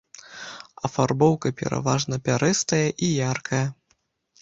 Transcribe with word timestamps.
Афарбоўка 0.89 1.47
пераважна 1.61 2.15
пярэстая 2.31 2.83
і 3.05 3.15
яркая. 3.31 3.65